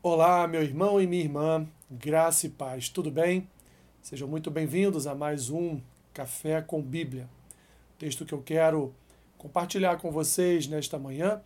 Olá, 0.00 0.46
meu 0.46 0.62
irmão 0.62 1.00
e 1.02 1.08
minha 1.08 1.24
irmã, 1.24 1.66
graça 1.90 2.46
e 2.46 2.48
paz, 2.48 2.88
tudo 2.88 3.10
bem? 3.10 3.48
Sejam 4.00 4.28
muito 4.28 4.48
bem-vindos 4.48 5.08
a 5.08 5.14
mais 5.14 5.50
um 5.50 5.80
Café 6.14 6.62
com 6.62 6.80
Bíblia. 6.80 7.28
O 7.96 7.98
texto 7.98 8.24
que 8.24 8.32
eu 8.32 8.40
quero 8.40 8.94
compartilhar 9.36 9.96
com 9.96 10.12
vocês 10.12 10.68
nesta 10.68 11.00
manhã 11.00 11.42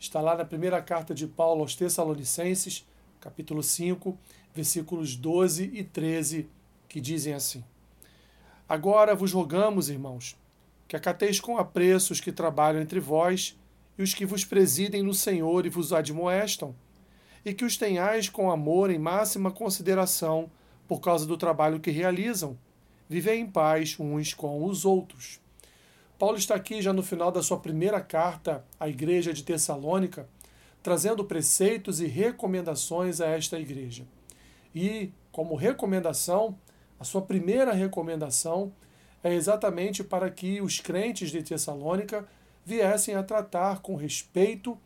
está 0.00 0.20
lá 0.20 0.36
na 0.36 0.44
primeira 0.44 0.82
carta 0.82 1.14
de 1.14 1.28
Paulo 1.28 1.60
aos 1.60 1.76
Tessalonicenses, 1.76 2.84
capítulo 3.20 3.62
5, 3.62 4.18
versículos 4.52 5.14
12 5.14 5.70
e 5.72 5.84
13, 5.84 6.48
que 6.88 7.00
dizem 7.00 7.34
assim: 7.34 7.62
Agora 8.68 9.14
vos 9.14 9.32
rogamos, 9.32 9.88
irmãos, 9.88 10.36
que 10.88 10.96
acateis 10.96 11.38
com 11.38 11.56
apreço 11.56 12.12
os 12.12 12.20
que 12.20 12.32
trabalham 12.32 12.82
entre 12.82 12.98
vós 12.98 13.56
e 13.96 14.02
os 14.02 14.12
que 14.12 14.26
vos 14.26 14.44
presidem 14.44 15.04
no 15.04 15.14
Senhor 15.14 15.64
e 15.66 15.68
vos 15.68 15.92
admoestam 15.92 16.74
e 17.44 17.52
que 17.52 17.64
os 17.64 17.76
tenhais 17.76 18.28
com 18.28 18.50
amor 18.50 18.90
em 18.90 18.98
máxima 18.98 19.50
consideração 19.50 20.50
por 20.86 21.00
causa 21.00 21.26
do 21.26 21.36
trabalho 21.36 21.80
que 21.80 21.90
realizam. 21.90 22.56
Vivei 23.08 23.38
em 23.38 23.46
paz 23.46 23.96
uns 23.98 24.34
com 24.34 24.64
os 24.64 24.84
outros. 24.84 25.40
Paulo 26.18 26.36
está 26.36 26.54
aqui 26.54 26.80
já 26.80 26.92
no 26.92 27.02
final 27.02 27.32
da 27.32 27.42
sua 27.42 27.58
primeira 27.58 28.00
carta 28.00 28.64
à 28.78 28.88
igreja 28.88 29.32
de 29.32 29.42
Tessalônica, 29.42 30.28
trazendo 30.82 31.24
preceitos 31.24 32.00
e 32.00 32.06
recomendações 32.06 33.20
a 33.20 33.26
esta 33.26 33.58
igreja. 33.58 34.04
E, 34.74 35.10
como 35.30 35.56
recomendação, 35.56 36.56
a 36.98 37.04
sua 37.04 37.22
primeira 37.22 37.72
recomendação 37.72 38.72
é 39.24 39.34
exatamente 39.34 40.02
para 40.04 40.30
que 40.30 40.60
os 40.60 40.80
crentes 40.80 41.30
de 41.30 41.42
Tessalônica 41.42 42.26
viessem 42.64 43.14
a 43.14 43.22
tratar 43.22 43.80
com 43.80 43.96
respeito, 43.96 44.78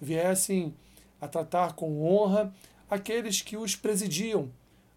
viessem 0.00 0.74
a 1.20 1.28
tratar 1.28 1.74
com 1.74 2.04
honra 2.04 2.52
aqueles 2.88 3.40
que 3.40 3.56
os 3.56 3.74
presidiam, 3.74 4.50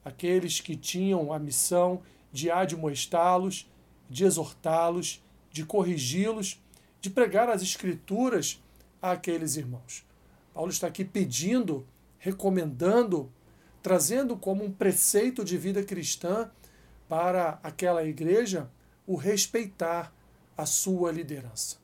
aqueles 0.03 0.59
que 0.59 0.75
tinham 0.75 1.31
a 1.31 1.39
missão 1.39 2.01
de 2.31 2.51
admoestá-los, 2.51 3.69
de 4.09 4.25
exortá-los, 4.25 5.23
de 5.51 5.65
corrigi-los, 5.65 6.61
de 7.01 7.09
pregar 7.09 7.49
as 7.49 7.61
Escrituras 7.61 8.61
àqueles 9.01 9.55
irmãos. 9.55 10.05
Paulo 10.53 10.71
está 10.71 10.87
aqui 10.87 11.05
pedindo, 11.05 11.85
recomendando, 12.17 13.31
trazendo 13.81 14.35
como 14.35 14.63
um 14.63 14.71
preceito 14.71 15.43
de 15.43 15.57
vida 15.57 15.83
cristã 15.83 16.49
para 17.07 17.59
aquela 17.63 18.03
igreja 18.03 18.69
o 19.05 19.15
respeitar 19.15 20.13
a 20.57 20.65
sua 20.65 21.11
liderança. 21.11 21.77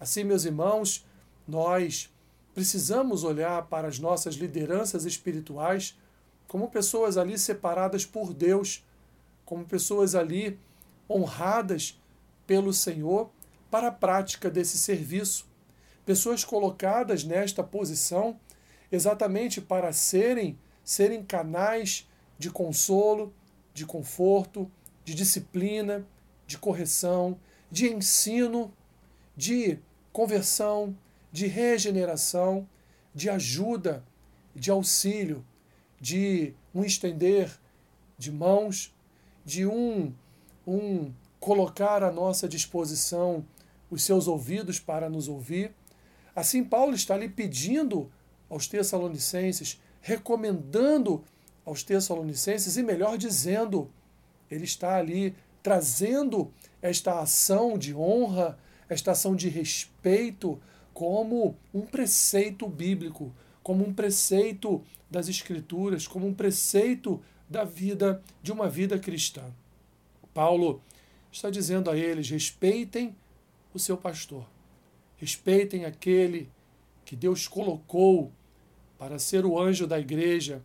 Assim, 0.00 0.24
meus 0.24 0.44
irmãos, 0.44 1.06
nós 1.46 2.12
precisamos 2.56 3.22
olhar 3.22 3.66
para 3.66 3.86
as 3.86 3.98
nossas 3.98 4.34
lideranças 4.36 5.04
espirituais 5.04 5.94
como 6.48 6.70
pessoas 6.70 7.18
ali 7.18 7.38
separadas 7.38 8.06
por 8.06 8.32
Deus, 8.32 8.82
como 9.44 9.66
pessoas 9.66 10.14
ali 10.14 10.58
honradas 11.06 12.00
pelo 12.46 12.72
Senhor 12.72 13.28
para 13.70 13.88
a 13.88 13.92
prática 13.92 14.48
desse 14.48 14.78
serviço. 14.78 15.46
Pessoas 16.06 16.46
colocadas 16.46 17.24
nesta 17.24 17.62
posição 17.62 18.40
exatamente 18.90 19.60
para 19.60 19.92
serem 19.92 20.58
serem 20.82 21.22
canais 21.22 22.08
de 22.38 22.48
consolo, 22.48 23.34
de 23.74 23.84
conforto, 23.84 24.70
de 25.04 25.14
disciplina, 25.14 26.06
de 26.46 26.56
correção, 26.56 27.38
de 27.70 27.92
ensino, 27.92 28.72
de 29.36 29.78
conversão, 30.10 30.96
de 31.32 31.46
regeneração, 31.46 32.68
de 33.14 33.28
ajuda, 33.28 34.04
de 34.54 34.70
auxílio, 34.70 35.44
de 36.00 36.54
um 36.74 36.84
estender 36.84 37.50
de 38.18 38.30
mãos, 38.32 38.94
de 39.44 39.66
um, 39.66 40.12
um 40.66 41.12
colocar 41.38 42.02
à 42.02 42.10
nossa 42.10 42.48
disposição 42.48 43.44
os 43.90 44.02
seus 44.02 44.26
ouvidos 44.26 44.80
para 44.80 45.08
nos 45.08 45.28
ouvir. 45.28 45.72
Assim, 46.34 46.64
Paulo 46.64 46.94
está 46.94 47.14
ali 47.14 47.28
pedindo 47.28 48.10
aos 48.48 48.66
Tessalonicenses, 48.66 49.80
recomendando 50.00 51.24
aos 51.64 51.82
Tessalonicenses, 51.82 52.76
e 52.76 52.82
melhor 52.82 53.16
dizendo, 53.16 53.90
ele 54.50 54.64
está 54.64 54.96
ali 54.96 55.34
trazendo 55.62 56.52
esta 56.80 57.20
ação 57.20 57.76
de 57.76 57.94
honra, 57.94 58.58
esta 58.88 59.12
ação 59.12 59.34
de 59.34 59.48
respeito 59.48 60.60
como 60.96 61.58
um 61.74 61.82
preceito 61.82 62.66
bíblico, 62.66 63.30
como 63.62 63.86
um 63.86 63.92
preceito 63.92 64.82
das 65.10 65.28
Escrituras, 65.28 66.08
como 66.08 66.26
um 66.26 66.32
preceito 66.32 67.22
da 67.46 67.64
vida, 67.64 68.22
de 68.42 68.50
uma 68.50 68.66
vida 68.66 68.98
cristã. 68.98 69.44
Paulo 70.32 70.80
está 71.30 71.50
dizendo 71.50 71.90
a 71.90 71.98
eles: 71.98 72.30
respeitem 72.30 73.14
o 73.74 73.78
seu 73.78 73.98
pastor, 73.98 74.48
respeitem 75.18 75.84
aquele 75.84 76.48
que 77.04 77.14
Deus 77.14 77.46
colocou 77.46 78.32
para 78.96 79.18
ser 79.18 79.44
o 79.44 79.60
anjo 79.60 79.86
da 79.86 80.00
igreja, 80.00 80.62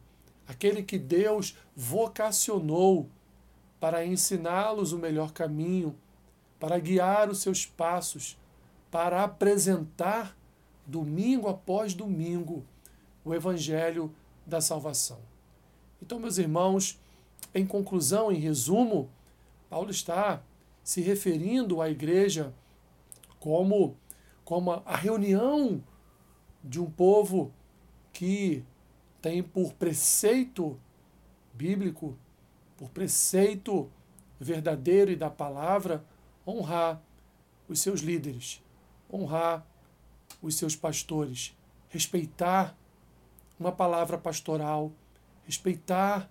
aquele 0.47 0.81
que 0.81 0.97
Deus 0.97 1.58
vocacionou 1.75 3.09
para 3.81 4.06
ensiná-los 4.06 4.94
o 4.94 4.97
melhor 4.97 5.34
caminho, 5.34 5.94
para 6.58 6.80
guiar 6.80 7.30
os 7.30 7.41
seus 7.41 7.66
passos, 7.66 8.38
para 8.91 9.24
apresentar 9.24 10.38
domingo 10.85 11.47
após 11.47 11.94
domingo 11.94 12.63
o 13.24 13.34
evangelho 13.34 14.13
da 14.46 14.59
salvação. 14.59 15.19
Então, 16.02 16.19
meus 16.19 16.38
irmãos, 16.38 17.00
em 17.56 17.66
conclusão, 17.66 18.31
em 18.31 18.38
resumo, 18.38 19.09
Paulo 19.69 19.90
está 19.90 20.44
se 20.84 21.02
referindo 21.02 21.81
à 21.81 21.90
igreja 21.90 22.53
como 23.40 23.96
como 24.44 24.72
a 24.85 24.97
reunião 24.97 25.81
de 26.62 26.81
um 26.81 26.91
povo 26.91 27.53
que 28.12 28.66
tem 29.22 29.41
por 29.41 29.72
preceito 29.73 30.78
bíblico, 31.53 32.18
por 32.75 32.90
preceito 32.90 33.90
verdadeiro 34.40 35.12
e 35.12 35.16
da 35.16 35.29
palavra, 35.29 36.03
honrar 36.46 37.02
os 37.69 37.79
seus 37.79 38.02
líderes, 38.02 38.60
honrar 39.11 39.66
os 40.41 40.55
seus 40.55 40.75
pastores, 40.75 41.55
respeitar 41.89 42.75
uma 43.59 43.72
palavra 43.72 44.17
pastoral, 44.17 44.91
respeitar 45.45 46.29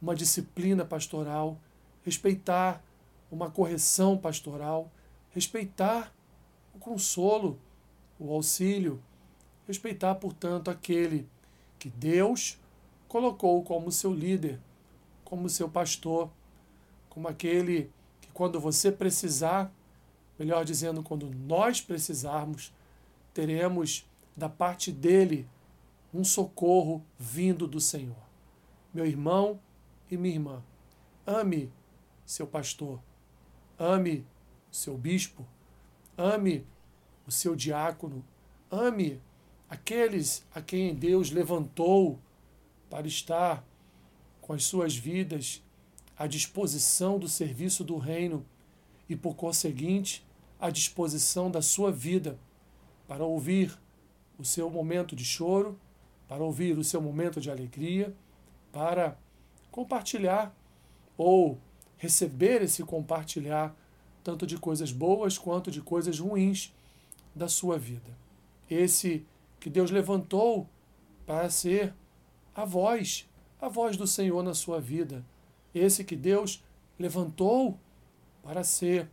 uma 0.00 0.16
disciplina 0.16 0.84
pastoral, 0.84 1.58
respeitar 2.04 2.82
uma 3.30 3.50
correção 3.50 4.18
pastoral, 4.18 4.90
respeitar 5.30 6.12
o 6.74 6.78
consolo, 6.78 7.58
o 8.18 8.32
auxílio, 8.32 9.02
respeitar, 9.66 10.14
portanto, 10.16 10.70
aquele 10.70 11.28
que 11.78 11.88
Deus 11.88 12.58
colocou 13.08 13.62
como 13.62 13.92
seu 13.92 14.12
líder, 14.12 14.58
como 15.24 15.48
seu 15.48 15.68
pastor, 15.68 16.30
como 17.08 17.28
aquele 17.28 17.90
que, 18.20 18.28
quando 18.32 18.60
você 18.60 18.90
precisar, 18.90 19.72
melhor 20.42 20.64
dizendo, 20.64 21.04
quando 21.04 21.30
nós 21.30 21.80
precisarmos, 21.80 22.72
teremos 23.32 24.04
da 24.36 24.48
parte 24.48 24.90
dele 24.90 25.48
um 26.12 26.24
socorro 26.24 27.00
vindo 27.16 27.64
do 27.68 27.78
Senhor. 27.78 28.16
Meu 28.92 29.06
irmão 29.06 29.60
e 30.10 30.16
minha 30.16 30.34
irmã, 30.34 30.60
ame 31.24 31.72
seu 32.26 32.44
pastor, 32.44 33.00
ame 33.78 34.26
seu 34.68 34.98
bispo, 34.98 35.46
ame 36.18 36.66
o 37.24 37.30
seu 37.30 37.54
diácono, 37.54 38.24
ame 38.68 39.22
aqueles 39.70 40.44
a 40.52 40.60
quem 40.60 40.92
Deus 40.92 41.30
levantou 41.30 42.18
para 42.90 43.06
estar 43.06 43.64
com 44.40 44.52
as 44.52 44.64
suas 44.64 44.96
vidas 44.96 45.62
à 46.18 46.26
disposição 46.26 47.16
do 47.16 47.28
serviço 47.28 47.84
do 47.84 47.96
reino 47.96 48.44
e, 49.08 49.14
por 49.14 49.36
conseguinte, 49.36 50.26
à 50.62 50.70
disposição 50.70 51.50
da 51.50 51.60
sua 51.60 51.90
vida 51.90 52.38
para 53.08 53.24
ouvir 53.24 53.76
o 54.38 54.44
seu 54.44 54.70
momento 54.70 55.16
de 55.16 55.24
choro, 55.24 55.76
para 56.28 56.44
ouvir 56.44 56.78
o 56.78 56.84
seu 56.84 57.02
momento 57.02 57.40
de 57.40 57.50
alegria, 57.50 58.14
para 58.70 59.18
compartilhar 59.72 60.54
ou 61.18 61.58
receber 61.98 62.62
esse 62.62 62.84
compartilhar 62.84 63.74
tanto 64.22 64.46
de 64.46 64.56
coisas 64.56 64.92
boas 64.92 65.36
quanto 65.36 65.68
de 65.68 65.80
coisas 65.80 66.20
ruins 66.20 66.72
da 67.34 67.48
sua 67.48 67.76
vida. 67.76 68.16
Esse 68.70 69.26
que 69.58 69.68
Deus 69.68 69.90
levantou 69.90 70.68
para 71.26 71.50
ser 71.50 71.92
a 72.54 72.64
voz, 72.64 73.28
a 73.60 73.68
voz 73.68 73.96
do 73.96 74.06
Senhor 74.06 74.44
na 74.44 74.54
sua 74.54 74.80
vida. 74.80 75.24
Esse 75.74 76.04
que 76.04 76.14
Deus 76.14 76.62
levantou 76.96 77.76
para 78.44 78.62
ser 78.62 79.08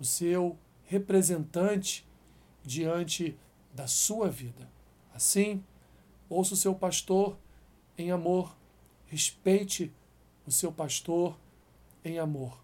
o 0.00 0.04
seu 0.04 0.56
representante 0.88 2.08
diante 2.64 3.38
da 3.74 3.86
sua 3.86 4.28
vida. 4.28 4.68
Assim, 5.14 5.62
ouça 6.28 6.54
o 6.54 6.56
seu 6.56 6.74
pastor 6.74 7.38
em 7.96 8.10
amor. 8.10 8.56
Respeite 9.06 9.92
o 10.46 10.50
seu 10.50 10.72
pastor 10.72 11.38
em 12.04 12.18
amor. 12.18 12.58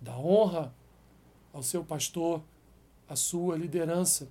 Dá 0.00 0.16
honra 0.18 0.72
ao 1.52 1.62
seu 1.62 1.82
pastor, 1.82 2.42
à 3.08 3.16
sua 3.16 3.56
liderança, 3.56 4.28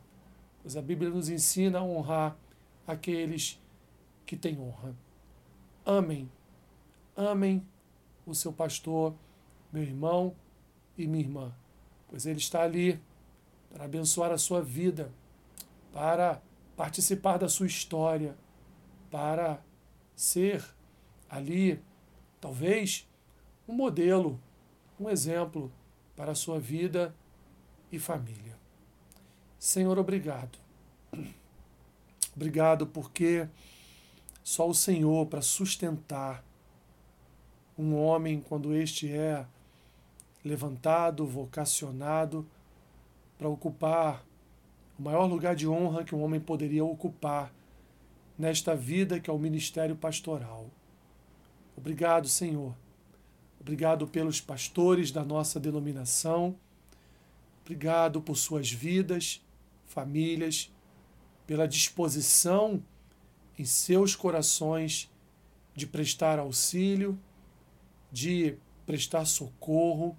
pois 0.62 0.78
a 0.78 0.82
Bíblia 0.82 1.10
nos 1.10 1.28
ensina 1.28 1.80
a 1.80 1.84
honrar 1.84 2.38
aqueles 2.86 3.60
que 4.26 4.38
têm 4.38 4.60
honra. 4.60 4.96
Amem, 5.84 6.32
amem 7.16 7.66
o 8.26 8.36
seu 8.36 8.54
pastor, 8.54 9.16
meu 9.74 9.82
irmão 9.82 10.36
e 10.96 11.08
minha 11.08 11.24
irmã, 11.24 11.56
pois 12.08 12.28
ele 12.28 12.40
está 12.40 12.62
ali 12.62 13.00
para 13.76 13.84
abençoar 13.84 14.32
a 14.32 14.38
sua 14.38 14.62
vida, 14.62 15.12
para 15.92 16.42
participar 16.78 17.38
da 17.38 17.50
sua 17.50 17.68
história, 17.68 18.34
para 19.12 19.62
ser 20.16 20.64
ali, 21.30 21.84
talvez, 22.40 23.06
um 23.68 23.74
modelo, 23.74 24.40
um 24.98 25.10
exemplo 25.10 25.70
para 26.16 26.32
a 26.32 26.36
sua 26.36 26.58
vida 26.58 27.14
e 27.92 28.00
família. 28.00 28.58
Senhor, 29.60 30.00
obrigado. 30.00 30.58
Obrigado 32.34 32.88
porque 32.88 33.46
só 34.42 34.70
o 34.70 34.74
Senhor 34.74 35.26
para 35.26 35.42
sustentar 35.42 36.46
um 37.78 37.94
homem 37.94 38.40
quando 38.40 38.74
este 38.74 39.12
é 39.12 39.46
levantado, 40.46 41.28
vocacionado 41.28 42.48
para 43.38 43.50
ocupar 43.50 44.26
o 44.98 45.04
maior 45.04 45.26
lugar 45.26 45.56
de 45.56 45.68
honra 45.68 46.04
que 46.04 46.16
um 46.16 46.24
homem 46.24 46.40
poderia 46.40 46.84
ocupar 46.84 47.54
nesta 48.38 48.76
vida 48.76 49.20
que 49.20 49.30
é 49.30 49.34
o 49.34 49.40
ministério 49.40 49.96
pastoral. 49.96 50.70
Obrigado, 51.76 52.28
Senhor. 52.28 52.76
Obrigado 53.60 54.08
pelos 54.08 54.40
pastores 54.40 55.12
da 55.12 55.24
nossa 55.24 55.60
denominação. 55.60 56.56
Obrigado 57.62 58.22
por 58.22 58.38
suas 58.38 58.72
vidas, 58.72 59.42
famílias, 59.86 60.72
pela 61.48 61.68
disposição 61.68 62.84
em 63.58 63.66
seus 63.66 64.16
corações 64.16 65.12
de 65.74 65.88
prestar 65.88 66.40
auxílio, 66.40 67.20
de 68.12 68.58
prestar 68.86 69.26
socorro, 69.26 70.18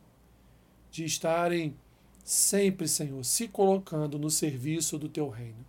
de 0.90 1.04
estarem 1.04 1.76
sempre, 2.26 2.88
Senhor, 2.88 3.24
se 3.24 3.46
colocando 3.46 4.18
no 4.18 4.28
serviço 4.28 4.98
do 4.98 5.08
teu 5.08 5.28
reino. 5.28 5.64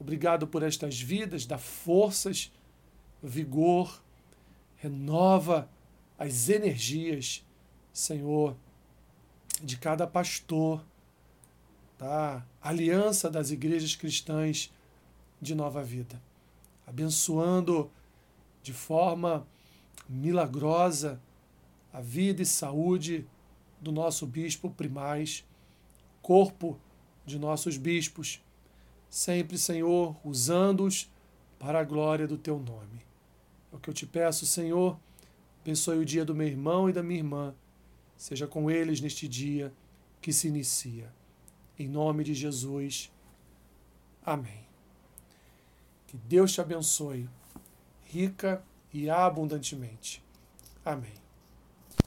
Obrigado 0.00 0.46
por 0.46 0.62
estas 0.62 0.98
vidas, 0.98 1.44
dá 1.44 1.58
forças, 1.58 2.50
vigor, 3.22 4.02
renova 4.76 5.68
as 6.18 6.48
energias, 6.48 7.44
Senhor, 7.92 8.56
de 9.62 9.76
cada 9.76 10.06
pastor, 10.06 10.82
da 11.98 12.42
aliança 12.62 13.28
das 13.28 13.50
igrejas 13.50 13.94
cristãs 13.94 14.72
de 15.42 15.54
nova 15.54 15.82
vida, 15.82 16.18
abençoando 16.86 17.90
de 18.62 18.72
forma 18.72 19.46
milagrosa 20.08 21.20
a 21.92 22.00
vida 22.00 22.40
e 22.40 22.46
saúde 22.46 23.26
do 23.80 23.92
nosso 23.92 24.26
bispo 24.26 24.70
primaz, 24.70 25.44
corpo 26.28 26.78
de 27.24 27.38
nossos 27.38 27.78
bispos, 27.78 28.44
sempre, 29.08 29.56
Senhor, 29.56 30.14
usando-os 30.22 31.10
para 31.58 31.80
a 31.80 31.84
glória 31.84 32.28
do 32.28 32.36
teu 32.36 32.58
nome. 32.58 33.00
É 33.72 33.76
o 33.76 33.78
que 33.78 33.88
eu 33.88 33.94
te 33.94 34.04
peço, 34.04 34.44
Senhor. 34.44 35.00
Abençoe 35.62 35.96
o 35.96 36.04
dia 36.04 36.26
do 36.26 36.34
meu 36.34 36.46
irmão 36.46 36.86
e 36.86 36.92
da 36.92 37.02
minha 37.02 37.18
irmã. 37.18 37.54
Seja 38.14 38.46
com 38.46 38.70
eles 38.70 39.00
neste 39.00 39.26
dia 39.26 39.72
que 40.20 40.30
se 40.30 40.48
inicia. 40.48 41.10
Em 41.78 41.88
nome 41.88 42.24
de 42.24 42.34
Jesus. 42.34 43.10
Amém. 44.22 44.66
Que 46.08 46.18
Deus 46.18 46.52
te 46.52 46.60
abençoe, 46.60 47.26
rica 48.04 48.62
e 48.92 49.08
abundantemente. 49.08 50.22
Amém. 50.84 51.27